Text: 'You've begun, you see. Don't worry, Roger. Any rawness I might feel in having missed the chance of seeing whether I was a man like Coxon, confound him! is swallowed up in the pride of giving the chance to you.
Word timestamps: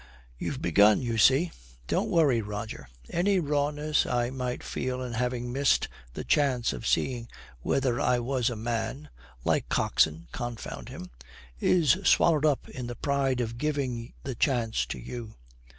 'You've 0.39 0.63
begun, 0.63 1.03
you 1.03 1.19
see. 1.19 1.51
Don't 1.85 2.09
worry, 2.09 2.41
Roger. 2.41 2.87
Any 3.11 3.39
rawness 3.39 4.07
I 4.07 4.31
might 4.31 4.63
feel 4.63 4.99
in 5.03 5.13
having 5.13 5.53
missed 5.53 5.87
the 6.15 6.23
chance 6.23 6.73
of 6.73 6.87
seeing 6.87 7.27
whether 7.59 8.01
I 8.01 8.17
was 8.17 8.49
a 8.49 8.55
man 8.55 9.09
like 9.43 9.69
Coxon, 9.69 10.27
confound 10.31 10.89
him! 10.89 11.11
is 11.59 11.99
swallowed 12.03 12.47
up 12.47 12.67
in 12.67 12.87
the 12.87 12.95
pride 12.95 13.41
of 13.41 13.59
giving 13.59 14.13
the 14.23 14.33
chance 14.33 14.87
to 14.87 14.97
you. 14.97 15.35